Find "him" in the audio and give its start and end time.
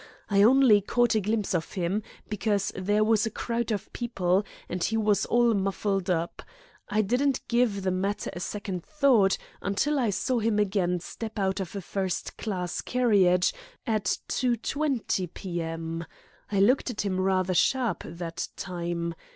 1.73-2.01, 10.39-10.57, 17.05-17.19